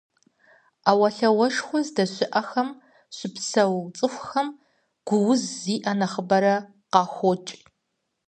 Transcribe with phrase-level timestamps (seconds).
[0.83, 2.69] Ӏэуэлъауэшхуэ здэщыӀэхэм
[3.15, 4.47] щыпсэу цӏыхухэм
[5.07, 6.55] гу уз зиӀэ нэхъыбэрэ
[6.93, 7.49] къахокӏ.